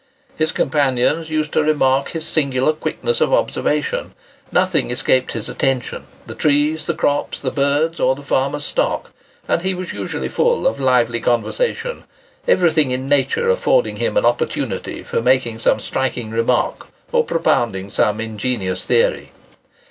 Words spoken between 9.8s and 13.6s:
usually full of lively conversation, everything in nature